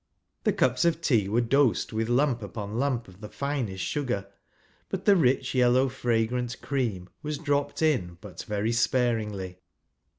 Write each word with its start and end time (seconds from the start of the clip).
The 0.45 0.51
cups 0.51 0.83
of 0.83 0.99
tea 0.99 1.29
were 1.29 1.41
dosed 1.41 1.93
with 1.93 2.09
lump 2.09 2.41
upon 2.41 2.79
lump 2.79 3.07
of 3.07 3.21
the 3.21 3.29
finest 3.29 3.83
sugar, 3.85 4.25
but 4.89 5.05
the 5.05 5.15
rich 5.15 5.53
yellow 5.53 5.89
fragrant 5.89 6.59
cream 6.59 7.07
was 7.21 7.37
dropped 7.37 7.83
in 7.83 8.17
but 8.19 8.41
very 8.41 8.71
sparingly. 8.71 9.59